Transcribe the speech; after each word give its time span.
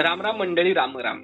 रामराम 0.00 0.36
मंडळी 0.36 0.72
रामराम 0.74 1.22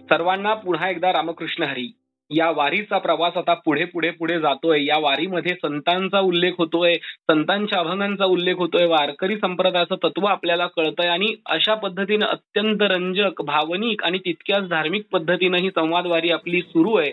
सर्वांना 0.00 0.54
पुन्हा 0.54 0.90
एकदा 0.90 1.12
रामकृष्ण 1.12 1.62
हरी. 1.62 1.92
या 2.30 2.50
वारीचा 2.50 2.98
प्रवास 2.98 3.36
आता 3.36 3.54
पुढे 3.54 3.84
पुढे 3.84 4.10
पुढे 4.10 4.38
जातोय. 4.40 4.84
या 4.84 4.98
वारीमध्ये 4.98 5.54
संतांचा 5.54 6.20
उल्लेख 6.20 6.52
होतोय 6.58 6.94
संतांच्या 7.28 7.80
अभंगांचा 7.80 8.24
उल्लेख 8.24 8.54
होतोय 8.58 8.86
वारकरी 8.86 9.36
संप्रदायाचं 9.36 9.96
तत्व 10.04 10.26
आपल्याला 10.26 10.66
कळतंय 10.66 11.08
आणि 11.08 11.34
अशा 11.46 11.74
पद्धतीनं 11.74 12.26
अत्यंत 12.26 12.82
रंजक 12.82 13.42
भावनिक 13.42 14.04
आणि 14.04 14.18
तितक्याच 14.18 14.68
धार्मिक 14.68 15.06
पद्धतीनं 15.12 15.56
ही 15.56 15.70
संवाद 15.70 16.06
वारी 16.06 16.28
आपली 16.32 16.60
सुरू 16.60 16.94
आहे. 16.94 17.10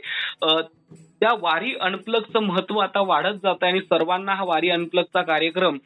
त्या 1.20 1.34
वारी 1.42 1.74
अनप्लगचं 1.82 2.40
महत्त्व 2.40 2.78
आता 2.78 3.00
वाढत 3.00 3.36
जात 3.44 3.56
आहे 3.62 3.72
आणि 3.72 3.82
सर्वांना 3.82 4.34
हा 4.34 4.44
वारी 4.44 4.70
अनप्लगचा 4.70 5.22
कार्यक्रम 5.22 5.78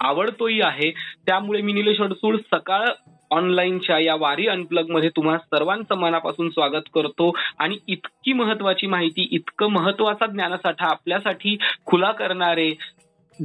आवडतोही 0.00 0.60
आहे. 0.62 0.90
त्यामुळे 1.26 1.62
मी 1.62 1.72
निलेश 1.72 2.00
अडसूळ 2.00 2.36
सकाळ 2.36 2.84
ऑनलाईनच्या 3.30 3.98
या 3.98 4.14
वारी 4.14 4.46
अनप्लगमध्ये 4.46 5.08
तुम्हा 5.08 5.38
सर्वांचं 5.38 5.94
मनापासून 5.94 6.50
स्वागत 6.50 6.88
करतो. 6.94 7.32
आणि 7.58 7.76
इतकी 7.88 8.32
महत्वाची 8.32 8.86
माहिती 8.86 9.28
इतकं 9.32 9.66
महत्त्वाचा 9.66 10.26
ज्ञानसाठा 10.26 10.86
आपल्यासाठी 10.86 11.58
खुला 11.86 12.12
करणारे 12.12 12.72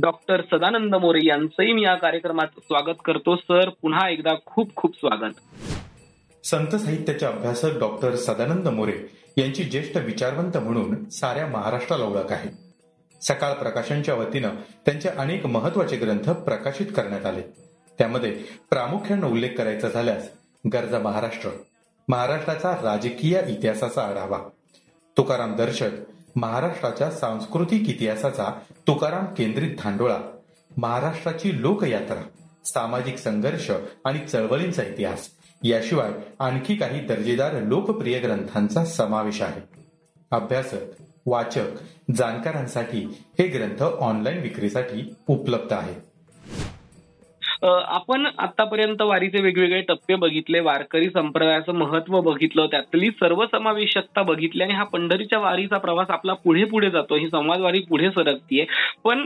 डॉक्टर 0.01 0.41
सदानंद 0.41 0.95
मोरे 0.95 1.19
यांचंही 1.23 1.73
मी 1.73 1.81
या 1.81 1.95
कार्यक्रमात 1.95 2.47
स्वागत 2.57 2.95
करतो. 3.05 3.35
सर 3.35 3.69
पुन्हा 3.69 4.09
एकदा 4.09 4.33
खूप 4.45 4.75
खूप 4.75 4.95
स्वागत. 4.95 5.33
संत 6.43 6.75
साहित्याचे 6.75 7.25
अभ्यासक 7.25 7.79
डॉक्टर 7.79 8.15
सदानंद 8.15 8.67
मोरे 8.67 9.25
यांची 9.37 9.63
ज्येष्ठ 9.63 9.97
विचारवंत 9.97 10.57
म्हणून 10.57 11.09
साऱ्या 11.09 11.47
महाराष्ट्राला 11.47 12.05
ओळख 12.05 12.31
आहे. 12.31 12.49
सकाळ 13.21 13.53
प्रकाशनच्या 13.53 14.15
वतीनं 14.15 14.49
त्यांचे 14.85 15.09
अनेक 15.09 15.45
महत्त्वाचे 15.45 15.95
ग्रंथ 15.95 16.29
प्रकाशित 16.29 16.85
करण्यात 16.85 17.25
आले. 17.25 17.64
त्यामध्ये 17.97 18.31
प्रामुख्यानं 18.69 19.27
उल्लेख 19.27 19.49
करायचा 19.57 19.89
झाल्यास 19.89 20.29
गरजा 20.73 20.99
महाराष्ट्र. 20.99 21.49
महाराष्ट्राचा 22.07 22.71
राजकीय 22.83 23.41
इतिहासाचा 23.47 24.01
आढावा. 24.01 24.39
तुकाराम 25.17 25.55
दर्शक 25.55 25.89
महाराष्ट्राच्या 26.35 27.11
सांस्कृतिक 27.11 27.89
इतिहासाचा 27.89 28.59
तुकाराम 28.87 29.25
केंद्रित 29.25 29.75
धांडोळा. 29.79 30.17
महाराष्ट्राची 30.77 31.61
लोकयात्रा 31.61 32.21
सामाजिक 32.65 33.17
संघर्ष 33.17 33.71
आणि 34.05 34.19
चळवळींचा 34.19 34.83
इतिहास. 34.83 35.29
याशिवाय 35.63 36.11
आणखी 36.39 36.75
काही 36.75 36.99
दर्जेदार 36.99 37.53
लोकप्रिय 37.53 38.19
ग्रंथांचा 38.19 38.85
समावेश 38.85 39.41
आहे. 39.41 39.61
अभ्यासक 40.31 41.01
वाचक 41.25 41.65
जाणकारांसाठी 42.15 42.99
हे 43.39 43.47
ग्रंथ 43.47 43.83
ऑनलाईन 43.83 44.37
विक्रीसाठी 44.37 45.15
उपलब्ध 45.27 45.73
आहेत. 45.73 45.95
आपण 47.63 48.25
आतापर्यंत 48.37 49.01
वारीचे 49.01 49.41
वेगवेगळे 49.41 49.81
टप्पे 49.81 50.15
बघितले 50.15 50.59
वारकरी 50.59 51.09
संप्रदायाचं 51.09 51.75
महत्त्व 51.75 52.19
बघितलं 52.21 52.65
त्यातली 52.65 53.09
सर्वसमावेशकता 53.09 54.21
बघितली 54.21 54.63
आणि 54.63 54.73
हा 54.73 54.83
पंढरीच्या 54.83 55.39
वारीचा 55.39 55.77
प्रवास 55.77 56.09
आपला 56.09 56.33
पुढे 56.33 56.63
पुढे 56.63 56.89
जातो 56.89 57.15
ही 57.15 57.29
संवाद 57.29 57.59
वारी 57.59 57.79
पुढे 57.79 58.09
सरकतीये. 58.09 58.65
पण 59.03 59.25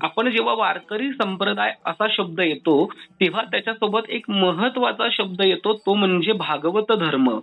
आपण 0.00 0.30
जेव्हा 0.30 0.54
वारकरी 0.54 1.10
संप्रदाय 1.12 1.72
असा 1.86 2.06
शब्द 2.10 2.40
येतो 2.40 2.84
तेव्हा 3.20 3.42
त्याच्यासोबत 3.42 4.10
एक 4.10 4.30
महत्त्वाचा 4.30 5.08
शब्द 5.12 5.42
येतो 5.42 5.72
तो 5.76 5.94
म्हणजे 5.94 6.32
भागवत 6.32 6.92
धर्म. 6.92 7.38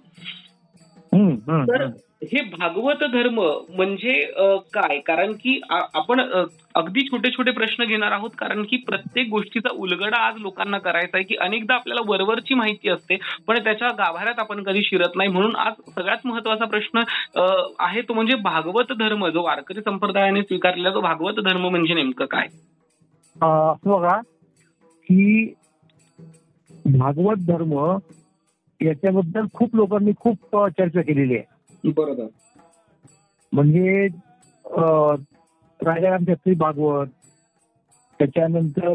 तर 1.11 1.85
हे 2.21 2.41
भागवत 2.43 3.03
धर्म 3.03 3.39
म्हणजे 3.69 4.13
काय? 4.73 4.99
कारण 4.99 5.31
की 5.33 5.59
आपण 5.69 6.19
अगदी 6.75 7.01
छोटे 7.07 7.29
छोटे 7.31 7.51
प्रश्न 7.51 7.83
घेणार 7.85 8.11
आहोत 8.11 8.29
कारण 8.37 8.63
की 8.63 8.77
प्रत्येक 8.87 9.27
गोष्टीचा 9.29 9.69
उलगडा 9.75 10.17
आज 10.19 10.37
लोकांना 10.37 10.77
करायचा 10.79 11.17
आहे 11.17 11.23
की 11.23 11.35
अनेकदा 11.37 11.73
आपल्याला 11.75 12.01
वरवरची 12.05 12.53
माहिती 12.53 12.89
असते 12.89 13.17
पण 13.47 13.63
त्याच्या 13.63 13.89
गाभाऱ्यात 13.97 14.39
आपण 14.39 14.63
कधी 14.63 14.81
शिरत 14.83 15.15
नाही. 15.15 15.29
म्हणून 15.29 15.55
आज 15.57 15.73
सगळ्यात 15.89 16.25
महत्त्वाचा 16.25 16.65
प्रश्न 16.65 17.01
आहे 17.79 18.01
तो 18.01 18.13
म्हणजे 18.13 18.35
भागवत 18.43 18.93
धर्म 18.99 19.27
जो 19.29 19.43
वारकरी 19.43 19.81
संप्रदायाने 19.81 20.41
स्वीकारलेला 20.41 20.93
तो 20.93 21.01
भागवत 21.01 21.43
धर्म 21.45 21.67
म्हणजे 21.67 21.93
नेमकं 21.93 22.25
काय? 22.25 22.47
बघा 23.85 24.19
की 25.09 25.53
भागवत 26.87 27.45
धर्म 27.47 27.73
याच्याबद्दल 28.79 29.45
खूप 29.53 29.75
लोकांनी 29.75 30.11
खूप 30.19 30.55
चर्चा 30.55 31.01
केलेली 31.01 31.35
आहे. 31.35 31.55
बरोबर. 31.83 32.27
म्हणजे 33.53 34.07
राजाराम 35.79 36.23
शास्त्री 36.23 36.53
भागवत 36.53 37.07
त्याच्यानंतर 38.19 38.93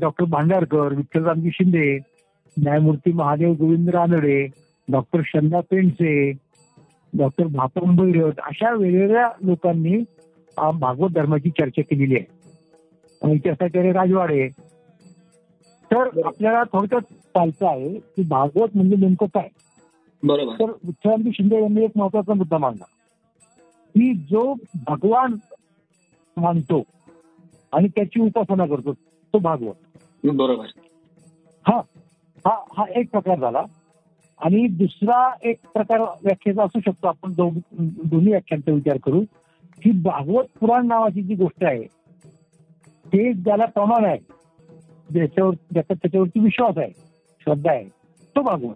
डॉक्टर 0.00 0.24
भांडारकर 0.24 0.94
विठ्ठलरामजी 0.94 1.50
शिंदे 1.50 1.98
न्यायमूर्ती 2.56 3.12
महादेव 3.12 3.52
गोविंद 3.52 3.90
रानडे 3.90 4.46
डॉक्टर 4.88 5.20
शंदा 5.24 5.60
पेंडसे 5.60 6.30
डॉक्टर 7.12 7.46
भापम 7.46 7.96
भैरत 7.96 8.40
अशा 8.42 8.72
वेगवेगळ्या 8.74 9.28
लोकांनी 9.42 9.96
भागवत 10.74 11.10
धर्माची 11.10 11.50
चर्चा 11.50 11.82
केलेली 11.82 12.14
आहे. 12.14 12.24
आणि 13.22 13.34
इतिहासाचार्य 13.34 13.92
राजवाडे. 13.92 14.48
तर 15.90 16.20
आपल्याला 16.24 16.62
थोडक्यात 16.62 17.02
चालतं 17.02 17.66
आहे 17.66 17.94
की 17.94 18.22
भागवत 18.22 18.68
म्हणजे 18.74 18.96
नेमकं 18.96 19.26
काय? 19.26 19.48
बरोबर. 20.24 20.54
तर 20.54 20.64
विठ्ठलरामजी 20.64 21.30
शिंदे 21.32 21.62
यांनी 21.62 21.84
एक 21.84 21.90
महत्त्वाचा 21.96 22.34
मुद्दा 22.34 22.58
मांडला. 22.58 22.84
की 23.94 24.14
जो 24.14 24.54
भगवान 24.74 25.34
मानतो 26.36 26.82
आणि 27.72 27.88
त्याची 27.88 28.20
उपासना 28.20 28.66
करतो 28.66 28.92
तो 29.32 29.38
भागवत. 29.38 29.74
बरोबर. 30.24 30.66
हा 31.68 31.80
हा 32.46 32.64
हा 32.76 32.84
एक 32.96 33.10
प्रकार 33.10 33.40
झाला. 33.40 33.62
आणि 34.38 34.66
दुसरा 34.66 35.34
एक 35.42 35.56
प्रकार 35.74 36.00
व्याख्येचा 36.00 36.62
असू 36.62 36.80
शकतो. 36.80 37.06
आपण 37.06 37.32
दोन्ही 37.32 38.30
व्याख्यांचा 38.30 38.72
विचार 38.72 38.96
करू. 39.02 39.22
की 39.82 39.90
भागवत 39.90 40.44
पुराण 40.60 40.86
नावाची 40.86 41.22
जी 41.22 41.34
गोष्ट 41.34 41.64
आहे 41.64 41.84
ते 43.06 43.32
ज्याला 43.32 43.64
प्रमाण 43.64 44.04
आहे 44.04 44.18
ज्याच्यावर 45.10 45.54
ज्याचा 45.70 45.94
त्याच्यावरती 45.94 46.40
विश्वास 46.40 46.78
आहे 46.78 46.90
श्रद्धा 47.40 47.70
आहे 47.70 47.84
तो 48.36 48.42
भागवत. 48.42 48.74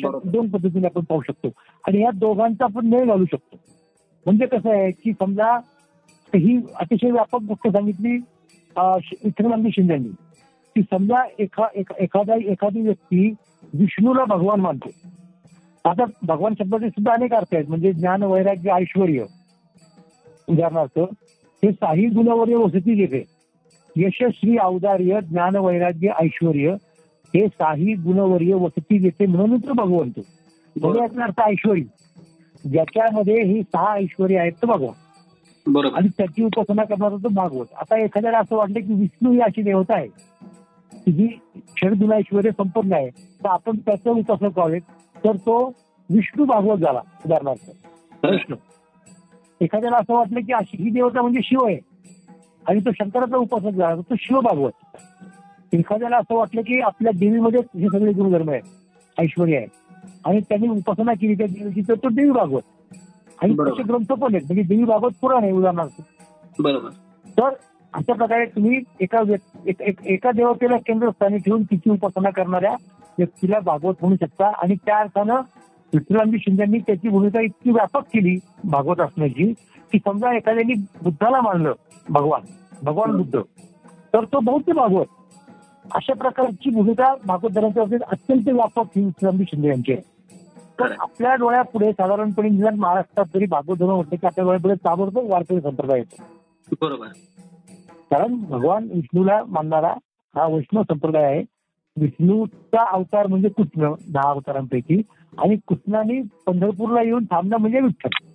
बरोबर. 0.00 0.30
दोन 0.30 0.48
पद्धतीने 0.48 0.86
आपण 0.86 1.02
पाहू 1.02 1.20
शकतो. 1.20 1.48
आणि 1.88 2.00
या 2.00 2.10
दोघांचा 2.10 2.64
आपण 2.64 2.86
मेळ 2.86 3.04
घालू 3.04 3.24
शकतो. 3.24 3.58
म्हणजे 4.26 4.46
कसं 4.46 4.70
आहे 4.70 4.90
की 4.90 5.12
समजा 5.12 5.56
ही 6.34 6.60
अतिशय 6.76 7.10
व्यापक 7.10 7.38
गोष्ट 7.42 7.68
सांगितली 7.68 8.16
अं, 8.76 8.98
श- 9.02 9.14
विठ्ठलरामजी 9.24 9.70
शिंदेनी. 9.70 10.08
की 10.74 10.82
समजा 10.82 11.22
एखा 11.38 11.66
एका- 11.74 12.02
एखादा 12.02 12.34
एखादी 12.44 12.80
व्यक्ती 12.80 13.34
विष्णूला 13.74 14.24
भगवान 14.24 14.60
मानतो. 14.60 14.88
आता 15.90 16.04
भगवान 16.22 16.54
शब्दाचे 16.58 16.88
सुद्धा 16.88 17.12
अनेक 17.12 17.34
अर्थ 17.34 17.54
आहेत. 17.54 17.64
म्हणजे 17.68 17.92
ज्ञान 17.92 18.22
वैराग्य 18.22 18.70
ऐश्वर 18.70 19.08
उदाहरणार्थ 20.48 20.98
हे 21.64 21.72
साही 21.72 22.06
गुणवर्य 22.06 22.56
वसती 22.56 22.94
घेते 22.94 23.24
यशस्वी 23.96 24.56
औदार्य 24.62 25.20
ज्ञान 25.20 25.56
वैराग्य 25.56 26.08
ऐश्वर 26.08 26.76
हे 27.34 27.48
साही 27.48 27.94
गुणवर्य 27.94 28.54
वसती 28.54 28.98
घेते 28.98 29.26
म्हणून 29.26 29.58
तो 29.58 29.72
भगवंत. 29.72 30.20
म्हणजे 30.80 31.00
याचा 31.00 31.22
अर्थ 31.22 31.40
ऐश्वरी 31.40 31.84
ज्याच्यामध्ये 32.72 33.42
ही 33.42 33.62
सहा 33.62 33.94
ऐश्वर्य 33.94 34.38
आहेत 34.38 34.52
तो 34.52 34.66
भगवान. 34.66 34.92
बरोबर. 35.72 35.96
आणि 35.96 36.08
त्याची 36.08 36.44
उपासना 36.44 36.84
करणारा 36.84 37.16
तो 37.16 37.28
भागवत. 37.28 37.66
आता 37.80 37.98
एखाद्याला 37.98 38.38
असं 38.38 38.56
वाटलं 38.56 38.80
की 38.80 38.94
विष्णू 38.94 39.32
ही 39.32 39.40
अशी 39.40 39.62
देवता 39.62 39.94
आहे. 39.94 40.08
की 40.92 41.12
जी 41.12 41.26
क्षणगुणा 41.74 42.16
ऐश्वर्य 42.16 42.50
संपन्न 42.50 42.92
आहे. 42.92 43.10
तर 43.10 43.46
आपण 43.46 43.76
त्याचं 43.76 44.10
उपासना 44.10 44.48
करावे 44.48 44.78
तर 45.24 45.36
तो 45.36 45.72
विष्णू 46.10 46.44
भागवत 46.44 46.78
झाला 46.78 47.00
उदाहरणार्थ. 47.26 47.70
विष्णू. 48.26 48.56
एखाद्याला 49.60 49.96
असं 49.96 50.14
वाटलं 50.14 50.40
की 50.40 50.52
अशी 50.52 50.82
ही 50.82 50.90
देवता 50.90 51.22
म्हणजे 51.22 51.40
शिव 51.44 51.64
आहे. 51.66 51.78
आणि 52.68 52.80
तो 52.80 52.90
शंकराचा 52.92 53.36
उपासक 53.36 53.68
झाला 53.68 53.96
तर 53.96 54.00
तो 54.00 54.14
शिव 54.18 54.40
भागवत. 54.40 54.70
एखाद्याला 55.72 56.16
असं 56.16 56.34
वाटलं 56.34 56.60
की 56.60 56.80
आपल्या 56.80 57.12
देवीमध्ये 57.18 57.60
हे 57.80 57.86
सगळे 57.86 58.12
गुणधर्म 58.12 58.50
आहेत 58.50 58.62
ऐश्वर्य 59.18 59.56
आहे 59.56 59.66
आणि 60.24 60.40
त्यांनी 60.40 60.68
उपासना 60.68 61.12
केली 61.12 61.34
त्या 61.34 61.46
देवीची 61.46 61.80
तर 61.80 61.94
तो 61.94 62.08
देवी 62.08 62.30
भागवत. 62.30 62.60
आणि. 63.42 63.54
तसे 63.54 63.82
ग्रंथ 63.82 64.06
पण 64.06 64.34
आहेत. 64.34 64.44
म्हणजे 64.44 64.62
देवी 64.62 64.84
भागवत 64.84 65.10
पुराण 65.20 65.42
आहे 65.42 65.52
उदाहरणार्थ. 65.52 66.02
बरोबर. 66.58 66.88
तर 67.26 67.54
अशा 67.92 68.12
प्रकारे 68.12 68.46
तुम्ही 68.46 68.80
एका 69.00 69.22
एक- 69.66 70.30
देवतेला 70.30 70.76
केंद्रस्थानी 70.76 71.38
ठेवून 71.38 71.62
तिची 71.62 71.90
उपासना 71.90 72.30
करणाऱ्या 72.30 72.76
व्यक्तीला 73.18 73.60
भागवत 73.60 73.94
म्हणू 74.00 74.16
शकता. 74.20 74.46
आणि 74.46 74.74
त्या 74.74 74.98
अर्थानं 74.98 75.34
विठ्ठलांजी 75.94 76.38
शिंदेनी 76.38 76.78
त्याची 76.78 77.08
भूमिका 77.08 77.40
इतकी 77.40 77.70
व्यापक 77.70 78.02
केली 78.14 78.38
भागवत 78.64 79.00
असण्याची 79.00 79.52
की 79.92 79.98
समजा 79.98 80.36
एखाद्याने 80.36 80.74
बुद्धाला 81.02 81.40
मानलं 81.40 81.72
भगवान 82.08 82.40
भगवान 82.82 83.16
बुद्ध 83.16 83.40
तर 84.14 84.24
तो 84.24 84.40
बौद्ध 84.40 84.72
भागवत. 84.72 85.04
अशा 85.90 86.14
प्रकारची 86.14 86.70
भूमिका 86.70 87.14
भागवत 87.26 87.50
धर्माच्या 87.50 87.82
बाबतीत 87.82 88.00
अत्यंत 88.10 88.48
व्यापक 88.48 88.84
ही 88.96 89.04
विठ्ठलांजी 89.04 89.44
शिंदे 89.48 89.68
यांची 89.68 89.92
आहे. 89.92 90.02
तर 90.80 90.92
आपल्या 90.98 91.34
डोळ्यापुढे 91.34 91.92
साधारणपणे 91.92 92.48
निदान 92.48 92.74
महाराष्ट्रात 92.74 93.26
तरी 93.34 93.46
भागवत 93.46 93.82
म्हटलं 93.82 94.16
की 94.16 94.26
आपल्या 94.26 94.44
डोळ्यापुढे 94.44 94.74
ताबडतोब 94.74 95.30
वारकरी 95.30 95.60
संप्रदाय 95.60 95.98
येतो. 95.98 96.22
बरोबर. 96.80 97.06
कारण 98.10 98.34
भगवान 98.34 98.88
विष्णूला 98.94 99.42
मानणारा 99.48 99.94
हा 100.34 100.46
वैष्णव 100.46 100.82
संप्रदाय 100.82 101.24
आहे. 101.24 101.42
विष्णूचा 102.00 102.90
अवतार 102.90 103.26
म्हणजे 103.26 103.48
कृष्ण 103.48 103.92
दहा 104.12 104.30
अवतारांपैकी. 104.30 105.02
आणि 105.38 105.56
कृष्णाने 105.68 106.22
पंढरपूरला 106.46 107.02
येऊन 107.02 107.24
थांबणं 107.24 107.56
म्हणजे 107.56 107.80
विठ्ठल. 107.80 108.26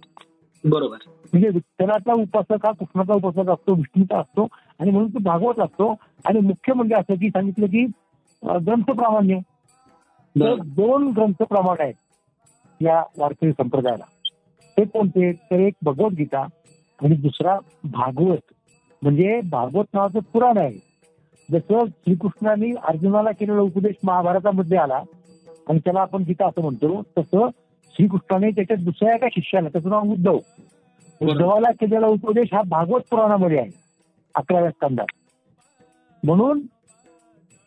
बरोबर. 0.69 0.97
म्हणजे 1.37 1.49
विठ्ठलाचा 1.53 2.13
उपासक 2.13 2.65
हा 2.65 2.71
कृष्णाचा 2.71 3.13
उपासक 3.13 3.49
असतो 3.49 3.73
विष्णूचा 3.73 4.19
असतो 4.19 4.47
आणि 4.79 4.91
म्हणून 4.91 5.09
तो 5.09 5.19
भागवत 5.23 5.59
असतो. 5.59 5.93
आणि 6.25 6.39
मुख्य 6.39 6.73
म्हणजे 6.73 6.95
असं 6.95 7.15
की 7.15 7.29
सांगितलं 7.29 7.65
की 7.65 7.85
ग्रंथ 8.43 8.91
प्रामाण्य. 8.91 9.37
तर 10.35 10.55
दोन 10.75 11.07
ग्रंथ 11.07 11.43
प्रमाण 11.43 11.75
आहेत 11.79 11.93
या 12.81 13.01
वारकरी 13.17 13.51
संप्रदायाला. 13.51 14.03
ते 14.77 14.83
कोणते? 14.85 15.31
तर 15.31 15.59
एक 15.59 15.73
भगवद्गीता 15.83 16.41
आणि 16.99 17.15
दुसरा 17.15 17.57
भागवत. 17.83 18.53
म्हणजे 19.01 19.39
भागवत 19.43 19.85
नावाचं 19.93 20.19
पुराण 20.33 20.57
आहे. 20.57 20.77
जसं 21.49 21.85
श्रीकृष्णाने 21.87 22.71
अर्जुनाला 22.87 23.31
केलेला 23.31 23.61
उपदेश 23.61 23.95
महाभारतामध्ये 24.03 24.77
आला 24.77 25.01
आणि 25.69 25.79
त्याला 25.79 26.01
आपण 26.01 26.23
गीता 26.27 26.45
असं 26.47 26.61
म्हणतो 26.61 27.01
तसं 27.17 27.49
श्रीकृष्णाने 27.95 28.49
त्याच्या 28.51 28.75
दुसऱ्या 28.77 29.15
एका 29.15 29.27
शिष्याला 29.31 29.69
त्याचं 29.69 29.89
नाव 29.89 30.11
उद्धव 30.11 30.37
उद्धवाला 31.21 31.71
केलेला 31.71 32.07
उपदेश 32.07 32.53
हा 32.53 32.61
भागवत 32.67 33.01
पुराणामध्ये 33.11 33.59
आहे 33.59 33.69
अकराव्या 34.35 34.69
स्कंदात. 34.71 35.05
म्हणून 36.23 36.59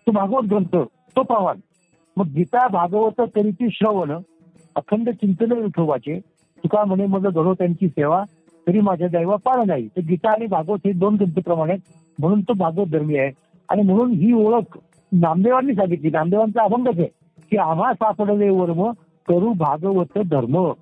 तो 0.07 0.11
भागवत 0.11 0.49
ग्रंथ 0.51 0.77
तो 1.17 1.23
प्रमाण 1.23 1.59
मग 2.17 2.27
गीता 2.27 2.67
भागवत 2.69 3.21
तरीची 3.37 3.69
श्रवण 3.73 4.13
अखंड 4.77 5.11
चिंतन 5.11 5.53
विठोबाचे 5.53 6.19
तुका 6.65 6.85
म्हणे 6.85 7.07
मग 7.07 7.29
घडो 7.29 7.55
त्यांची 7.55 7.89
सेवा 7.89 8.23
तरी 8.67 8.81
माझ्या 8.81 9.09
दैवा 9.09 9.37
पाळ 9.37 9.65
नाही. 9.67 9.87
तर 9.89 10.01
गीता 10.01 10.31
आणि 10.31 10.47
भागवत 10.47 10.79
हे 10.85 10.93
दोन 10.93 11.15
ग्रंथप्रमाणे 11.15 11.73
आहेत 11.73 11.93
म्हणून 12.19 12.41
तो 12.41 12.53
भागवत 12.53 12.87
धर्मी 12.87 13.17
आहे. 13.19 13.31
आणि 13.69 13.83
म्हणून 13.83 14.11
ही 14.11 14.33
ओळख 14.33 14.79
नामदेवांनी 15.13 15.75
सांगितली. 15.75 16.11
नामदेवांचा 16.11 16.63
अभंगच 16.63 16.99
आहे 16.99 17.09
की 17.51 17.57
आम्हा 17.57 17.93
सापडले 17.93 18.49
वर्म 18.49 18.91
करू 19.29 19.53
भागवत 19.53 20.19
धर्म. 20.19 20.73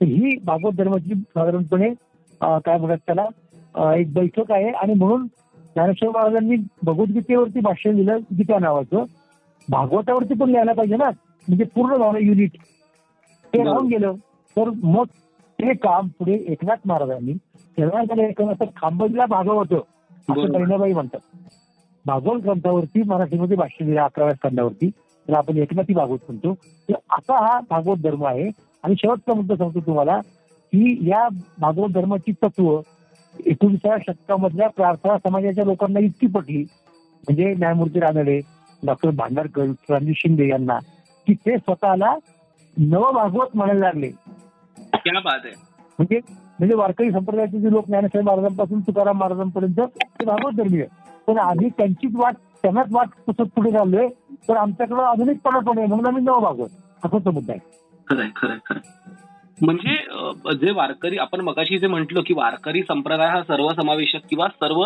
तर 0.00 0.06
ही 0.06 0.36
भागवत 0.44 0.74
धर्माची 0.74 1.14
साधारणपणे 1.14 1.92
काय 2.40 2.78
म्हणतात 2.78 2.98
त्याला 3.06 3.94
एक 3.94 4.12
बैठक 4.12 4.50
आहे. 4.52 4.70
आणि 4.72 4.94
म्हणून 4.94 5.26
ज्ञानेश्वर 5.76 6.10
महाराजांनी 6.10 6.56
भगवद्गीतेवरती 6.82 7.60
भाष्य 7.62 7.92
लिहिलं 7.92 8.18
गीता 8.32 8.58
नावाचं. 8.58 9.04
भागवतावरती 9.68 10.34
पण 10.34 10.48
लिहायला 10.48 10.72
पाहिजे 10.74 10.96
ना. 10.96 11.10
म्हणजे 11.48 11.64
पूर्ण 11.66 11.96
झालं 11.96 12.18
युनिट. 12.20 12.56
ते 13.52 13.62
राहून 13.64 13.88
गेलं. 13.88 14.14
तर 14.56 14.70
मग 14.84 15.06
ते 15.58 15.74
काम 15.78 16.08
पुढे 16.18 16.34
एकनाथ 16.52 16.86
महाराजांनी 16.86 17.32
तेव्हा 17.78 18.02
त्याला 18.04 18.26
एकनाथ 18.26 18.64
खांबजीला 18.76 19.26
भागवत. 19.28 19.74
असं. 20.28 20.48
बहिणाबाई 20.48 20.92
म्हणतात. 20.92 21.20
भागवत 22.04 22.40
ग्रंथावरती 22.42 23.02
मराठीमध्ये 23.04 23.56
भाष्य 23.56 23.84
लिहिलं 23.84 24.00
अकराव्या 24.02 24.34
स्कंदावरती. 24.34 24.90
तर 25.28 25.34
आपण 25.34 25.56
एकनाथी 25.58 25.94
भागवत 25.94 26.18
म्हणतो. 26.28 26.54
तर 26.88 26.94
असा 27.10 27.38
हा 27.38 27.58
भागवत 27.70 27.98
धर्म 28.00 28.24
आहे. 28.26 28.48
आणि 28.82 28.94
शेवटचा 28.98 29.34
मुद्दा 29.34 29.56
सांगतो 29.56 29.80
तुम्हाला 29.80 30.20
की 30.72 31.08
या 31.08 31.28
भागवत 31.58 31.88
धर्माची 31.88 32.32
तत्व 32.32 32.80
एकोणीसाव्या 33.46 33.98
शतकामधल्या 34.06 34.68
प्रार्थना 34.68 35.16
समाजाच्या 35.18 35.64
लोकांना 35.64 36.00
इतकी 36.00 36.26
पटली. 36.26 36.62
म्हणजे 37.24 37.54
न्यायमूर्ती 37.54 38.00
रानडे 38.00 38.40
डॉक्टर 38.86 39.10
भांडारकर 39.10 39.64
रणजित 39.90 40.14
शिंदे 40.16 40.48
यांना 40.48 40.78
की 41.26 41.34
ते 41.34 41.56
स्वतःला 41.56 42.14
नवभागवत 42.76 43.46
म्हणायला 43.54 43.80
लागले. 43.80 44.10
म्हणजे 45.98 46.20
म्हणजे 46.58 46.74
वारकरी 46.74 47.10
संप्रदायाचे 47.10 47.60
जे 47.60 47.70
लोक 47.70 47.86
ज्ञानेश्वर 47.86 48.22
महाराजांपासून 48.22 48.80
तुकाराम 48.80 49.18
महाराजांपर्यंत 49.18 49.80
ते 49.80 50.24
भागवत 50.24 50.52
धर्मीय. 50.52 50.84
पण 51.26 51.38
आम्ही 51.38 51.68
त्यांचीच 51.68 52.16
वाट 52.16 52.34
त्यांनाच 52.62 52.86
वाट 52.90 53.08
तसंच 53.28 53.48
पुढे 53.48 53.70
चाललोय. 53.70 54.08
तर 54.48 54.56
आमच्याकडे 54.56 55.02
आधुनिकपणा 55.02 55.58
पण 55.58 55.78
आहे 55.78 55.86
म्हणून 55.86 56.06
आम्ही 56.06 56.22
नवभागवत. 56.22 56.68
असा 57.04 57.18
तो 57.18 57.30
मुद्दा 57.30 57.52
आहे. 57.52 57.80
खरंय 58.10 58.28
खरंय 58.36 58.58
खरंय. 58.66 58.80
म्हणजे 59.58 60.54
जे 60.56 60.70
वारकरी 60.70 61.16
आपण 61.18 61.40
मगाशी 61.40 61.78
जे 61.78 61.86
म्हटलं 61.86 62.20
की 62.26 62.34
वारकरी 62.34 62.82
संप्रदाय 62.82 63.28
हा 63.28 63.42
सर्वसमावेशक 63.42 64.20
किंवा 64.30 64.46
सर्व 64.48 64.82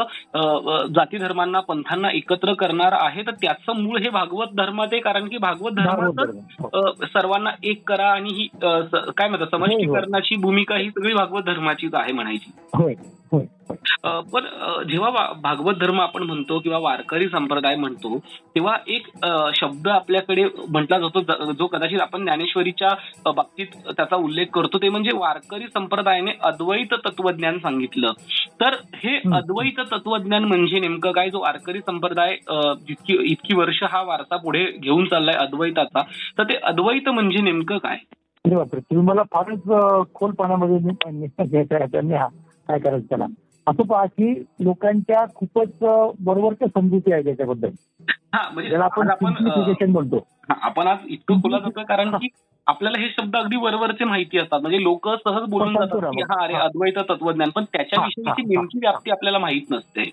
जाती 0.94 1.18
धर्मांना 1.18 1.60
पंथांना 1.60 2.08
एकत्र 2.10 2.52
करणार 2.54 2.92
आहे 2.92 3.22
तर 3.22 3.32
त्याचं 3.42 3.80
मूळ 3.82 3.98
हे 3.98 4.08
भागवत 4.08 4.54
धर्मात 4.56 4.86
आहे 4.92 5.00
कारण 5.00 5.28
की 5.28 5.38
भागवत 5.38 5.72
भागवत 5.72 6.14
धर्माचं 6.14 6.32
धर्म 6.32 6.64
हो. 6.64 6.92
सर्वांना 7.04 7.50
एक 7.62 7.82
करा 7.88 8.06
आणि 8.06 8.30
ही 8.32 8.46
काय 8.62 9.28
म्हणतात 9.28 9.46
समष्टीकरणाची 9.50 10.36
भूमिका 10.36 10.76
ही 10.76 10.90
सगळी 10.90 11.14
भागवत 11.14 11.42
धर्माचीच 11.42 11.94
आहे 11.94 12.12
म्हणायची. 12.12 12.50
पण 14.04 14.44
अ, 14.46 14.82
जेव्हा 14.82 15.10
भागवत 15.42 15.74
धर्म 15.74 16.00
आपण 16.00 16.22
म्हणतो 16.22 16.58
किंवा 16.58 16.78
वारकरी 16.78 17.28
संप्रदाय 17.28 17.76
म्हणतो 17.76 18.18
तेव्हा 18.54 18.76
एक 18.86 19.06
शब्द 19.54 19.88
आपल्याकडे 19.88 20.44
म्हटला 20.68 20.98
जातो 20.98 21.20
ज- 21.20 21.66
कदाचित 21.72 22.00
आपण 22.00 22.22
ज्ञानेश्वरीच्या 22.22 22.88
बाबतीत 23.24 23.66
त्याचा 23.96 24.16
उल्लेख 24.16 24.46
करतो 24.46 24.78
ते 24.78 24.88
म्हणजे 24.88 25.10
वारकरी 25.14 25.66
संप्रदायाने 25.66 26.30
अद्वैत 26.40 26.94
तत्वज्ञान 26.94 27.58
सांगितलं. 27.58 28.12
तर 28.60 28.74
हे 28.94 29.16
हं. 29.16 29.32
अद्वैत 29.32 29.80
तत्वज्ञान 29.92 30.44
म्हणजे 30.44 30.80
नेमकं 30.80 31.12
काय? 31.12 31.30
जो 31.30 31.40
वारकरी 31.40 31.80
संप्रदाय 31.80 32.36
जितकी 32.88 33.16
इतकी 33.32 33.56
वर्ष 33.56 33.82
हा 33.82 34.02
वारसा 34.02 34.36
पुढे 34.36 34.64
घेऊन 34.64 35.04
चाललाय 35.04 35.34
अद्वैताचा 35.34 36.02
तर 36.38 36.42
ते 36.42 36.54
अद्वैत 36.54 37.08
म्हणजे 37.08 37.40
नेमकं 37.42 37.78
काय? 37.78 37.96
बापरे! 38.44 38.80
तुम्ही 38.80 39.06
मला 39.06 39.22
फारच 39.22 39.70
अं, 39.70 40.02
खोलपणामध्ये 40.14 40.78
काय 42.68 42.78
करायचं 42.78 43.06
त्याला? 43.08 43.26
असं 43.66 43.82
पहा 43.82 44.04
की 44.06 44.32
लोकांच्या 44.60 45.24
खूपच 45.34 45.68
बरोबरच्या 46.20 46.68
समजुती 46.68 47.12
आहे 47.12 47.24
त्याच्याबद्दल. 47.24 47.68
हा 48.34 48.48
म्हणजे 48.50 48.68
ज्याला 48.70 48.84
आपण 48.84 49.10
आपण 49.10 49.32
म्हणतो. 49.88 50.26
आज 50.88 50.98
इतकं 51.08 51.34
खोला 51.34 51.58
जातोय 51.58 51.84
कारण 51.84 52.16
की 52.16 52.28
आपल्याला 52.66 53.00
हे 53.00 53.08
शब्द 53.08 53.36
अगदी 53.36 53.56
वरवरचे 53.56 54.04
माहिती 54.04 54.38
असतात. 54.38 54.60
म्हणजे 54.60 54.82
लोक 54.82 55.08
सहज 55.08 55.48
बोलून 55.48 55.74
जातात 55.74 56.10
की. 56.14 56.22
हा 56.22 56.44
अरे. 56.44 56.54
अद्वैत 56.54 56.98
तत्वज्ञान. 57.10 57.50
पण 57.50 57.64
त्याच्याविषयीची 57.64 58.42
नेमकी 58.42 58.78
व्याप्ती 58.78 59.10
आपल्याला 59.10 59.38
माहीत 59.38 59.70
नसते. 59.70 60.10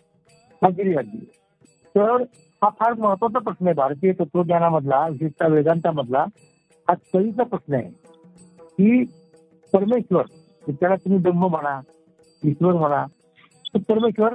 अगदी 0.62 0.95
अगदी. 0.95 1.25
तर 1.95 2.21
हा 2.62 2.69
फार 2.69 2.94
महत्त्वाचा 2.94 3.39
प्रश्न 3.39 3.65
आहे. 3.65 3.74
भारतीय 3.75 4.12
तत्वज्ञानामधला 4.13 5.07
विशेषतः 5.07 5.48
वेदांतामधला 5.48 6.25
हा 6.88 6.94
कळीचा 7.13 7.44
प्रश्न 7.44 7.74
आहे 7.74 7.89
की 8.80 9.03
परमेश्वर 9.74 10.24
त्याला 10.68 10.95
तुम्ही 10.95 11.19
ब्रह्म 11.19 11.48
म्हणा 11.48 11.80
ईश्वर 12.44 12.74
म्हणा 12.74 13.06
परमेश्वर 13.76 14.34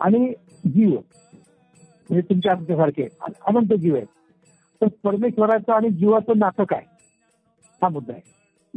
आणि 0.00 0.32
जीव 0.68 0.90
म्हणजे 0.90 2.20
तुमच्या 2.20 2.52
आमच्यासारखे 2.52 3.08
अनंत 3.20 3.72
जीव 3.74 3.96
आहे 3.96 4.04
तर 4.80 4.86
परमेश्वराचं 5.04 5.72
आणि 5.72 5.90
जीवाचं 5.90 6.38
नातं 6.38 6.64
काय 6.64 6.82
हा 7.82 7.88
मुद्दा 7.88 8.12
आहे. 8.12 8.22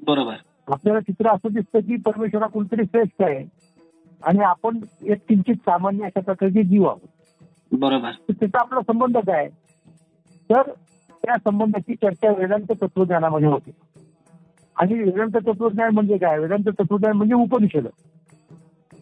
बरोबर. 0.05 0.36
आपल्याला 0.67 1.00
चित्र 1.00 1.27
असं 1.27 1.53
दिसतं 1.53 1.79
की 1.79 1.95
परमेश्वर 1.95 2.41
हा 2.41 2.48
कोणतरी 2.48 2.86
श्रेष्ठ 2.86 3.24
आहे 3.24 3.45
आणि 4.24 4.39
आपण 4.39 4.79
एक 5.01 5.17
किंचित 5.29 5.55
सामान्य 5.55 6.05
अशा 6.05 6.19
प्रकारचे 6.22 6.63
जीव 6.63 6.84
आहोत. 6.86 7.07
बरोबर. 7.72 8.12
त्याचा 8.12 8.60
आपला 8.60 8.79
संबंध 8.81 9.17
काय? 9.17 9.50
तर 10.50 10.62
त्या 11.12 11.36
संबंधाची 11.38 11.95
चर्चा 11.95 12.31
वेदांत 12.31 12.72
तत्वज्ञानामध्ये 12.72 13.48
होते. 13.48 13.72
आणि 14.75 14.93
वेदांत 14.93 15.38
तत्वज्ञान 15.48 15.93
म्हणजे 15.93 16.17
काय? 16.17 16.39
वेदांत 16.39 16.69
तत्वज्ञान 16.69 17.13
म्हणजे 17.13 17.34
उपनिषद. 17.36 17.88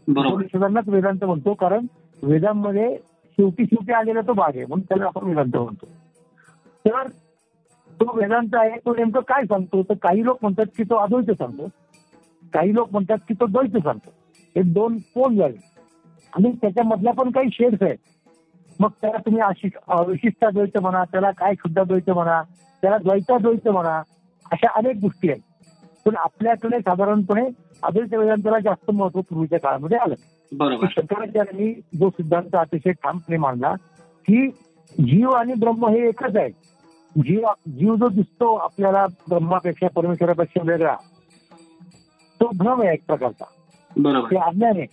सगळ्यांनाच 0.09 0.87
वेदांत 0.89 1.23
म्हणतो 1.23 1.53
कारण 1.53 1.85
वेदांमध्ये 2.23 2.95
शेवटी 3.37 3.65
शेवटी 3.65 3.93
आलेला 3.93 4.21
तो 4.27 4.33
भाग 4.33 4.55
आहे 4.55 4.65
म्हणून 4.65 4.85
त्याला 4.89 5.05
आपण 5.05 5.27
वेदांत 5.27 5.55
म्हणतो. 5.55 5.85
तर 6.85 7.07
तो 7.99 8.15
वेदांत 8.17 8.55
आहे 8.55 8.77
तो 8.85 8.95
नेमकं 8.95 9.21
काय 9.27 9.43
सांगतो? 9.45 9.81
तर 9.83 9.93
काही 10.01 10.23
लोक 10.25 10.37
म्हणतात 10.41 10.65
की 10.77 10.83
तो 10.83 10.95
अद्वैत 10.95 11.31
सांगतो. 11.31 11.67
काही 12.53 12.73
लोक 12.75 12.91
म्हणतात 12.91 13.17
की 13.27 13.33
तो 13.33 13.45
द्वैत 13.45 13.77
सांगतो. 13.83 14.09
हे 14.55 14.61
दोन 14.73 14.97
कोण 15.15 15.37
झाले 15.37 15.57
आणि 16.33 16.51
त्याच्यामधल्या 16.61 17.13
पण 17.13 17.31
काही 17.31 17.49
शेड्स 17.53 17.81
आहेत. 17.81 17.97
मग 18.79 18.89
त्याला 19.01 19.17
तुम्ही 19.17 19.41
अशी 19.41 19.69
विशिष्टाद्वैत 20.07 20.77
म्हणा 20.77 21.03
त्याला 21.03 21.31
काय 21.37 21.53
शुद्धाद्वैत 21.53 22.09
म्हणा 22.09 22.41
त्याला 22.83 22.97
द्वैताद्वैत 22.97 23.67
म्हणा 23.67 24.01
अशा 24.45 24.67
अनेक 24.75 24.97
गोष्टी 25.01 25.29
आहेत. 25.29 25.41
पण 26.09 26.15
आपल्याकडे 26.17 26.79
साधारणपणे 26.79 27.49
अद्वैत 27.83 28.13
वेदांताला 28.13 28.59
जास्त 28.59 28.91
महत्त्व 28.91 29.21
पूर्वीच्या 29.21 29.59
काळामध्ये 29.59 29.97
आलं. 29.97 30.15
शंकराचार्यांनी 30.91 31.73
जो 31.73 32.09
सिद्धांत 32.09 32.55
अतिशय 32.55 32.91
ठामपणे 32.91 33.37
मांडला 33.37 33.73
की 34.27 34.47
जीव 34.91 35.29
आणि 35.29 35.53
ब्रह्म 35.53 35.87
हे 35.87 36.07
एकच 36.07 36.37
आहे 36.37 36.49
जीव 37.21 37.47
जीव 37.67 37.95
जो 37.95 38.07
दिसतो 38.07 38.55
आपल्याला 38.55 39.05
ब्रह्मापेक्षा 39.07 39.87
परमेश्वरापेक्षा 39.87 40.71
वेगळा 40.71 40.95
तो 42.39 42.49
भ्रम 42.57 42.81
आहे 42.81 42.93
एक 42.93 43.05
प्रकारचा. 43.07 43.45
बरोबर. 43.97 44.31
ते 44.31 44.37
अज्ञान 44.37 44.77
आहे. 44.77 44.85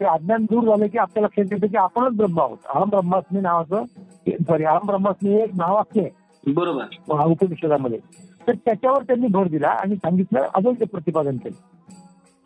ते 0.00 0.04
अज्ञान 0.04 0.42
दूर 0.42 0.64
झालं 0.64 0.86
की 0.86 0.98
आपल्या 0.98 1.24
लक्षात 1.24 1.44
येतं 1.52 1.66
की 1.66 1.76
आपणच 1.76 2.16
ब्रह्म 2.16 2.40
आहोत. 2.40 2.58
अहम 2.74 2.88
ब्रह्मास्मी 2.88 3.40
नावाचं 3.40 3.84
सॉरी 4.28 4.64
अहम 4.64 4.86
ब्रह्मास्मी 4.86 5.30
हे 5.30 5.42
एक 5.42 5.50
नावाक्य 5.54 6.00
आहे. 6.00 6.10
बरोबर. 6.52 6.84
उपनिषदामध्ये 7.24 7.98
तर 8.48 8.54
त्याच्यावर 8.54 9.02
त्यांनी 9.02 9.26
भर 9.26 9.48
दिला 9.48 9.68
आणि 9.68 9.96
सांगितलं 9.96 10.46
अद्वैत 10.54 10.86
प्रतिपादन 10.88 11.36
केलं. 11.36 11.56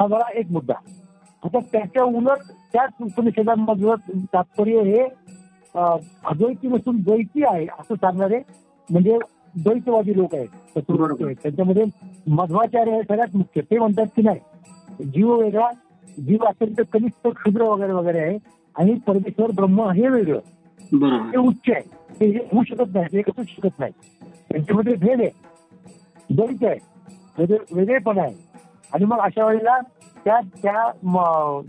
हा 0.01 0.07
मला 0.07 0.25
एक 0.35 0.51
मुद्दा. 0.51 0.75
आता 1.43 1.59
त्याच्या 1.73 2.03
उलट 2.05 2.39
त्याच 2.73 2.91
उपनिषदांमधलं 3.03 3.95
तात्पर्य 4.35 4.81
हे 4.81 5.03
अद्वैती 5.75 6.69
नसून 6.69 7.01
द्वैती 7.01 7.45
आहे 7.45 7.67
असं 7.79 7.95
सांगणारे 7.95 8.39
म्हणजे 8.91 9.19
द्वैतवादी 9.57 10.17
लोक 10.17 10.35
आहेत 10.35 10.49
त्यांच्यामध्ये 11.43 11.85
मध्वाचार्य 12.27 12.93
हे 12.93 13.03
सगळ्यात 13.03 13.37
मुख्य 13.37 13.61
ते 13.61 13.79
म्हणतात 13.79 14.07
की 14.17 14.23
नाही 14.23 15.05
जीव 15.05 15.35
वेगळा 15.35 15.69
जीव 16.19 16.45
अत्यंत 16.45 16.81
कनिष्ठ 16.93 17.29
क्षुद्र 17.29 17.63
वगैरे 17.63 17.93
वगैरे 17.93 18.19
आहे 18.19 18.39
आणि 18.77 18.95
परमेश्वर 19.07 19.51
ब्रह्म 19.51 19.89
हे 19.91 20.09
वेगळं. 20.09 20.39
ते 21.33 21.39
उच्च 21.39 21.71
आहे. 21.71 21.81
ते 22.21 22.27
होऊ 22.53 22.63
शकत 22.65 22.95
नाही 22.95 23.07
ते 23.13 23.23
कसं 23.23 23.43
शकत 23.49 23.79
नाही. 23.79 23.93
त्यांच्यामध्ये 24.51 24.95
भेद 24.95 25.21
आहे. 25.21 25.31
द्वैत 26.35 26.65
आहे. 26.65 27.55
वेगळेपण 27.73 28.19
आहे. 28.19 28.35
आणि 28.93 29.05
मग 29.05 29.19
अशा 29.19 29.47
वेळेला 29.47 29.81
त्या 30.25 30.41
त्या 30.41 30.93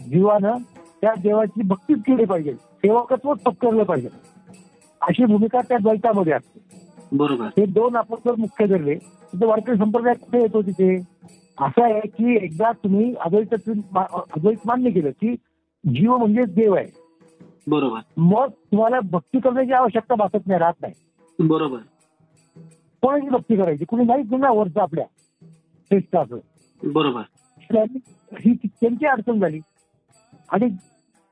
जीवानं 0.10 0.58
त्या 1.01 1.13
देवाची 1.24 1.62
भक्तीच 1.62 2.00
केली 2.00 2.25
पाहिजे. 2.25 2.53
सेवकत्वच 2.53 3.39
पत्करलं 3.39 3.84
पाहिजे. 3.84 4.10
अशी 5.01 5.25
भूमिका 5.25 5.62
त्या 5.62 5.77
द्वैतामध्ये 5.77 6.34
असते. 6.34 6.60
बरोबर. 7.12 7.46
हे 7.46 7.65
दोन 7.65 7.96
आपण 7.96 8.15
जर 8.25 8.36
मुख्य 8.38 8.65
धरले 8.65 8.96
तर 9.41 9.46
वारकरी 9.46 9.77
संप्रदाय 9.77 10.13
कुठे 10.13 10.41
येतो 10.41 10.62
तिथे? 10.62 10.98
असं 11.62 11.84
आहे 11.84 12.00
की 12.00 12.36
एकदा 12.36 12.72
तुम्ही 12.72 13.15
अद्वैत 13.15 13.70
अद्वैत 13.96 14.55
मान्य 14.65 14.89
केलं 14.89 15.10
की 15.10 15.36
जीव 15.96 16.17
म्हणजे 16.17 16.46
देव 16.46 16.75
आहे. 16.75 16.86
बरोबर. 17.67 18.00
मग 18.17 18.50
तुम्हाला 18.50 19.00
भक्ती 19.12 19.39
करण्याची 19.39 19.72
आवश्यकता 19.72 20.15
भासत 20.15 20.48
नाही 20.48 20.60
राहत 20.60 20.74
नाही. 20.82 20.93
बरोबर. 21.39 21.77
कोणाची 23.03 23.29
भक्ती 23.29 23.55
करायची. 23.55 23.86
कुणी 23.86 24.03
नाहीच 24.03 24.33
ना 24.33 24.51
वरचं 24.51 24.81
आपल्या. 24.81 25.05
बरोबर. 26.83 27.22
ही 28.39 28.53
त्यांची 28.53 29.05
अडचण 29.05 29.39
झाली. 29.39 29.60
आणि 30.50 30.69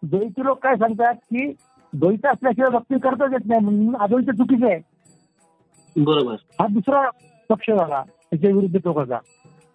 द्वैती 0.04 0.46
लोक 0.46 0.60
काय 0.64 0.76
सांगतात 0.76 1.14
की 1.14 1.52
द्वैत 1.94 2.26
असल्याशिवाय 2.26 2.70
भक्ती 2.70 3.00
करताच 3.00 3.32
येत 3.32 3.46
नाही 3.46 3.62
म्हणून 3.62 3.96
अद्वैत 3.96 4.32
चुकीचं 4.32 4.66
आहे. 4.66 4.80
बरोबर. 5.98 6.34
हा 6.34 6.68
दुसरा 6.68 7.10
पक्ष 7.50 7.70
झाला 7.70 8.04
त्याच्या 8.04 8.50
विरुद्ध 8.50 8.80
टोकाचा 8.84 9.18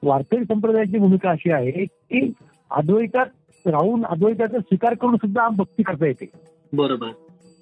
वारकरी 0.03 0.45
संप्रदायाची 0.45 0.99
भूमिका 0.99 1.31
अशी 1.31 1.51
आहे 1.51 1.85
की 1.85 2.33
अद्वैतात 2.71 3.27
राहून 3.67 4.07
अद्वैताचा 4.07 4.59
स्वीकार 4.59 4.95
करून 4.95 5.17
सुद्धा 5.17 5.49
भक्ती 5.49 5.83
करता 5.83 6.07
येते. 6.07 6.31
बरोबर. 6.73 7.09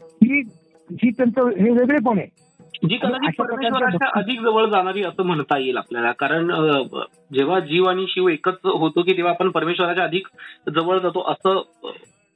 ही 0.03 0.41
ही 0.91 1.11
त्यांचं 1.11 1.49
हे 1.49 1.71
वेगळेपण 1.71 2.19
आहे. 2.19 2.44
जी 2.85 2.97
कदाचित 2.97 3.39
परमेश्वराच्या 3.39 4.09
अधिक 4.21 4.41
जवळ 4.41 4.67
जाणारी 4.71 5.03
असं 5.05 5.27
म्हणता 5.27 5.59
येईल 5.59 5.77
आपल्याला. 5.77 6.11
कारण 6.13 6.51
जेव्हा 7.35 7.59
जीव 7.61 7.85
आणि 7.89 8.05
शिव 8.09 8.29
एकच 8.29 8.59
होतो 8.65 9.03
की 9.03 9.17
तेव्हा 9.17 9.33
आपण 9.33 9.49
परमेश्वराच्या 9.51 10.05
अधिक 10.05 10.27
जवळ 10.75 10.99
जातो 10.99 11.23
असं 11.33 11.61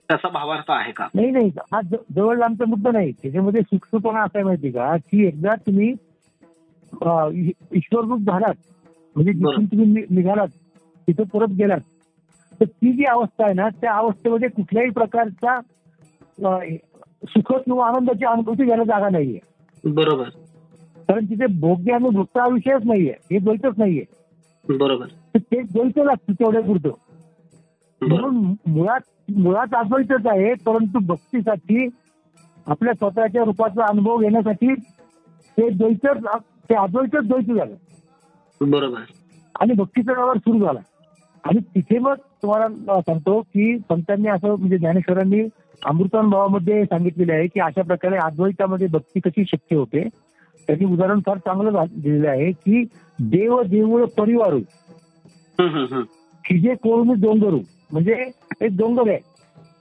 त्याचा 0.08 0.28
भावार्थ 0.28 0.70
आहे 0.70 0.92
का? 0.92 1.06
नाही 1.14 1.30
नाही. 1.30 1.50
हा 1.72 1.80
जवळ 2.16 2.42
आमचा 2.42 2.64
मुद्दा 2.68 2.90
नाही. 2.90 3.12
त्याच्यामध्ये 3.12 3.62
सूक्ष्मपणा 3.62 4.22
असा 4.22 4.44
माहिती 4.44 4.70
का? 4.70 4.96
की 4.96 5.26
एकदा 5.26 5.54
तुम्ही 5.66 5.88
ईश्वररूप 7.76 8.20
झालात 8.20 8.54
म्हणजे 9.16 9.32
जिथून 9.32 9.64
तुम्ही 9.64 10.04
निघालात 10.10 10.48
तिथं 11.08 11.24
परत 11.32 11.48
गेलात 11.48 11.80
तर 12.60 12.64
ती 12.64 12.92
जी 12.92 13.04
अवस्था 13.04 13.44
आहे 13.44 13.54
ना 13.54 13.68
त्या 13.80 13.92
अवस्थेमध्ये 13.92 14.48
कुठल्याही 14.48 14.90
प्रकारचा 14.90 15.58
सुख 17.28 17.52
किंवा 17.52 17.86
आनंदाची 17.88 18.24
अनुभूती 18.24 18.64
घ्यायला 18.64 18.84
जागा 18.84 19.08
नाहीये. 19.08 19.38
बरोबर. 19.84 20.28
कारण 21.08 21.24
तिथे 21.24 21.46
भोग्य 21.46 21.92
आणि 21.92 22.08
भोगता 22.08 22.42
हा 22.42 22.48
विषयच 22.48 22.82
नाहीये. 22.84 23.14
हे 23.32 23.38
द्वैतच 23.38 23.74
नाहीये. 23.78 24.04
बरोबर. 24.78 25.06
ते 25.38 25.62
द्वैत 25.62 25.98
लागतं 25.98 26.32
तेवढ्या 26.32 26.62
पुरतं. 26.62 26.90
म्हणून 28.02 28.54
मुळात 28.66 29.00
मुळात 29.36 29.74
अद्वैतच 29.74 30.26
आहे 30.26 30.54
परंतु 30.54 30.98
भक्तीसाठी 31.02 31.88
आपल्या 32.66 32.94
स्वतःच्या 32.94 33.44
रूपाचा 33.44 33.86
अनुभव 33.86 34.16
घेण्यासाठी 34.18 34.74
ते 35.58 35.70
द्वैतच 35.70 36.24
ते 36.70 36.74
अद्वैतच 36.74 37.28
द्वैत 37.28 37.56
झालं. 37.56 37.74
बरोबर. 38.60 39.00
आणि 39.60 39.72
भक्तीचा 39.72 40.12
व्यवहार 40.12 40.36
सुरू 40.36 40.58
झाला. 40.64 40.80
आणि 41.44 41.58
तिथे 41.58 41.98
मग 41.98 42.14
तुम्हाला 42.14 43.00
सांगतो 43.00 43.40
की 43.40 43.78
संतांनी 43.78 44.28
असं 44.28 44.54
म्हणजे 44.58 44.78
ज्ञानेश्वरांनी 44.78 45.42
अमृतानुभवामध्ये 45.82 46.84
सांगितलेले 46.84 47.32
आहे 47.32 47.46
की 47.46 47.60
अशा 47.60 47.82
प्रकारे 47.82 48.16
अद्वैतामध्ये 48.16 48.86
भक्ती 48.86 49.20
कशी 49.20 49.44
शक्य 49.44 49.76
होते? 49.76 50.08
त्याचे 50.66 50.84
उदाहरण 50.84 51.20
फार 51.26 51.38
चांगलं 51.38 51.84
दिलेलं 51.92 52.28
आहे 52.28 52.50
की 52.52 52.82
देव 53.18 53.60
देऊळ 53.62 54.04
परिवार 54.18 54.54
खिजे 56.44 56.74
कोळमी 56.74 57.14
डोंगरू 57.20 57.60
म्हणजे 57.92 58.12
एक 58.62 58.76
डोंगर 58.78 59.08
आहे. 59.08 59.18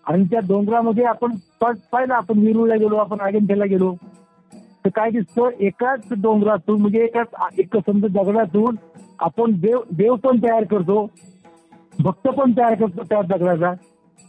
आणि 0.07 0.23
त्या 0.23 0.39
डोंगरामध्ये 0.47 1.03
आपण 1.05 1.35
पाहिलं 1.61 2.13
आपण 2.13 2.39
विरुळला 2.39 2.75
गेलो 2.75 2.95
आपण 2.95 3.19
अजिंठ्याला 3.21 3.65
गेलो. 3.65 3.93
तर 4.85 4.89
काय 4.95 5.09
दिसतं? 5.11 5.49
एकाच 5.59 6.13
डोंगरातून 6.21 6.81
म्हणजे 6.81 7.03
एकाच 7.03 7.59
एक 7.59 7.77
समजा 7.77 8.07
दगडातून 8.13 8.75
आपण 9.19 9.51
देव 9.61 9.79
देव 9.91 10.15
पण 10.15 10.37
तयार 10.43 10.63
करतो 10.63 11.05
भक्त 11.99 12.27
पण 12.27 12.51
तयार 12.57 12.73
करतो 12.75 13.03
त्या 13.03 13.21
दगडाचा. 13.29 13.73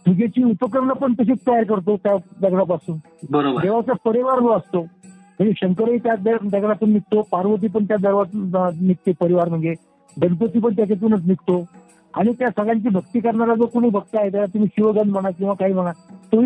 पूजेची 0.09 0.43
उपकरणं 0.43 0.93
पण 0.95 1.13
तशीच 1.13 1.39
तयार 1.47 1.65
करतो 1.65 1.97
त्या 1.97 2.15
दगडापासून. 2.43 2.97
देवाचा 3.63 3.93
परिवार 4.05 4.41
जो 4.41 4.53
असतो 4.53 4.81
म्हणजे 4.81 5.53
शंकरही 5.57 5.99
त्या 5.99 6.15
दगडातून 6.25 6.93
निघतो 6.93 7.23
पार्वती 7.33 7.69
पण 7.69 7.85
त्या 7.85 7.97
दगडातून 7.97 8.87
निघते 8.87 9.13
परिवार 9.21 9.49
म्हणजे 9.49 9.75
गणपती 10.17 10.59
पण 10.59 10.75
त्याच्यातूनच 10.77 11.27
निघतो. 11.27 11.65
आणि 12.15 12.33
त्या 12.39 12.49
सगळ्यांची 12.51 12.89
भक्ती 12.89 13.21
करणारा 13.21 13.55
जो 13.55 13.67
कोणी 13.67 13.89
भक्त 13.91 14.17
आहे 14.17 14.31
त्याला 14.31 14.47
तुम्ही 14.47 14.69
शिवगण 14.77 15.11
म्हणा 15.11 15.31
किंवा 15.31 15.55
काही 15.55 15.73
म्हणा 15.73 15.91
तो 16.33 16.43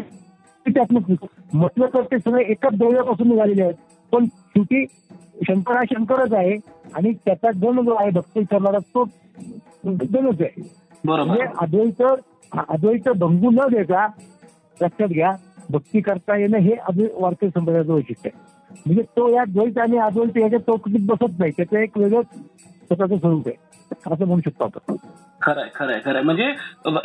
त्यातूनच 0.67 1.05
निघतो. 1.09 1.27
म्हटलं 1.53 1.87
तर 1.95 2.03
ते 2.03 2.19
सगळे 2.19 2.45
एकाच 2.51 2.79
डोळ्यापासून 2.79 3.29
निघालेले 3.29 3.63
आहेत. 3.63 3.75
पण 4.13 4.27
शेवटी 4.27 4.85
शंकर 5.49 5.77
हा 5.77 5.83
शंकरच 5.91 6.33
आहे 6.33 6.57
आणि 6.95 7.13
त्याचा 7.25 7.51
गण 7.63 7.85
जो 7.85 7.95
आहे 7.95 8.11
भक्ती 8.11 8.45
करणारा 8.51 8.79
तो 8.95 9.05
गणच 9.85 10.41
आहे. 10.41 10.63
म्हणजे 11.05 11.45
अद्वैत 11.59 12.03
अद्वैत 12.59 13.09
भंगू 13.09 13.51
न 13.51 13.59
देता 13.71 14.07
लक्षात 14.83 15.09
घ्या 15.09 15.33
भक्ती 15.71 16.01
करता 16.01 16.37
येणं 16.37 16.59
हे 16.59 16.73
अजून 16.73 17.07
वारकरी 17.15 17.49
संप्रदायाचं 17.49 17.93
वैशिष्ट्य 17.93 18.31
आहे. 18.35 18.45
म्हणजे 18.87 19.03
तो 19.03 19.29
या 19.29 19.45
द्वैत 19.45 19.79
आणि 19.79 19.97
अद्वैत 19.97 20.39
याच्या 20.39 20.59
चौकटीत 20.59 21.07
बसत 21.07 21.39
नाही. 21.39 21.53
त्याचं 21.57 21.77
एक 21.77 21.99
वेगळंच 21.99 22.27
स्वतःचं 22.87 23.17
स्वरूप 23.17 23.49
आहे. 23.49 23.72
असं 23.93 24.27
म्हणू 24.27 24.41
शकतो 24.45 24.65
आपण. 24.65 24.97
खरंय 25.43 25.69
खरंय 25.75 26.01
खरंय. 26.05 26.23
म्हणजे 26.23 26.53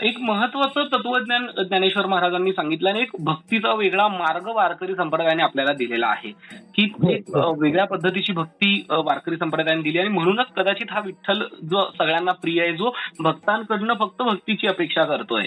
एक 0.02 0.20
महत्वाचं 0.20 0.84
तत्वज्ञान 0.84 1.48
ज्ञानेश्वर 1.58 2.06
महाराजांनी 2.06 2.52
सांगितलं 2.52 2.90
आणि 2.90 3.00
एक 3.02 3.10
भक्तीचा 3.20 3.74
वेगळा 3.74 4.08
मार्ग 4.08 4.48
वारकरी 4.48 4.96
संप्रदायाने 4.96 5.44
आपल्याला 5.44 5.74
दिलेला 5.74 6.08
आहे. 6.08 6.32
की 6.76 6.84
हो, 6.84 7.10
एक 7.10 7.24
हो. 7.28 7.62
वेगळ्या 7.62 7.86
पद्धतीची 7.86 8.34
भक्ती 8.34 8.86
वारकरी 8.90 9.38
संप्रदायाने 9.38 9.82
दिली 9.82 10.00
आणि 10.00 10.10
म्हणूनच 10.10 10.46
कदाचित 10.56 10.86
हा 10.92 11.00
विठ्ठल 11.06 11.42
जो 11.42 11.92
सगळ्यांना 11.98 12.32
प्रिय 12.32 12.62
आहे 12.62 12.74
जो 12.74 12.96
भक्तांकडनं 13.20 13.94
फक्त 13.94 14.22
भक्तीची 14.22 14.68
अपेक्षा 14.68 15.04
करतोय. 15.04 15.46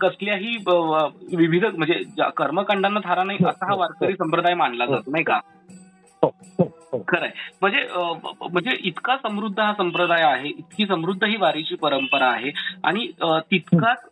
कसल्याही 0.00 0.56
विविध 1.36 1.64
म्हणजे 1.64 2.04
कर्मकांडांना 2.18 3.00
थारा 3.04 3.24
नाही 3.24 3.38
असा 3.46 3.66
हा 3.66 3.74
वारकरी 3.74 4.12
संप्रदाय 4.12 4.54
मानला 4.54 4.86
जातो 4.86 5.10
नाही 5.10 5.24
का? 5.24 5.34
हो, 5.34 5.74
हो, 6.22 6.30
हो, 6.58 6.64
हो. 6.92 6.98
खरंय. 7.08 7.30
म्हणजे 7.60 7.86
म्हणजे 7.94 8.76
इतका 8.80 9.16
समृद्ध 9.16 9.60
हा 9.60 9.72
संप्रदाय 9.72 10.22
आहे 10.22 10.48
इतकी 10.48 10.86
समृद्ध 10.86 11.24
ही 11.24 11.36
वारीची 11.36 11.74
परंपरा 11.74 12.26
आहे 12.26 12.50
आणि 12.84 13.06
तितकाच 13.22 14.04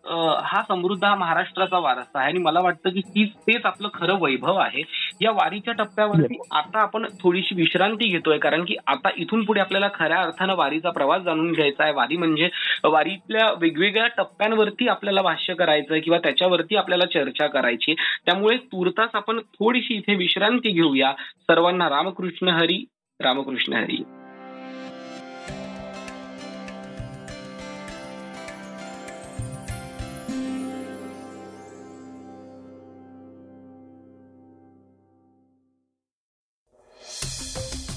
हा 0.45 0.63
समृद्ध 0.69 1.05
हा 1.05 1.15
महाराष्ट्राचा 1.15 1.79
वारसा 1.79 2.19
आहे 2.19 2.29
आणि 2.29 2.39
मला 2.39 2.61
वाटतं 2.61 2.91
की 2.91 3.01
तीच 3.01 3.33
तेच 3.47 3.67
आपलं 3.67 3.89
खरं 3.95 4.19
वैभव 4.21 4.57
आहे. 4.57 4.83
या 5.21 5.31
वारीच्या 5.31 5.75
टप्प्यावरती 5.75 6.39
आता 6.51 6.81
आपण 6.81 7.07
थोडीशी 7.21 7.55
विश्रांती 7.55 8.09
घेतोय 8.09 8.39
कारण 8.39 8.65
की 8.65 8.77
आता 8.87 9.09
इथून 9.17 9.45
पुढे 9.45 9.61
आपल्याला 9.61 9.89
खऱ्या 9.95 10.21
अर्थानं 10.21 10.55
वारीचा 10.55 10.91
प्रवास 10.91 11.23
जाणून 11.23 11.53
घ्यायचा 11.53 11.85
आहे. 11.85 11.93
वारी 11.93 12.17
म्हणजे 12.17 12.49
वारीतल्या 12.85 13.53
वेगवेगळ्या 13.61 14.07
टप्प्यांवरती 14.07 14.89
आपल्याला 14.89 15.23
भाष्य 15.23 15.55
करायचंय 15.55 16.01
किंवा 16.01 16.19
त्याच्यावरती 16.19 16.77
आपल्याला 16.77 17.05
चर्चा 17.05 17.47
करायची. 17.47 17.95
त्यामुळे 18.27 18.57
तुर्तास 18.57 19.11
आपण 19.15 19.39
थोडीशी 19.39 19.95
इथे 19.95 20.15
विश्रांती 20.15 20.71
घेऊया. 20.71 21.13
सर्वांना 21.41 21.89
रामकृष्ण 21.89 22.49
हरी 22.49 22.85
रामकृष्ण 23.21 23.73
हरी. 23.73 24.03